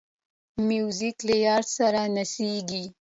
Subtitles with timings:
[0.67, 2.83] موزیک له یار سره نڅېږي.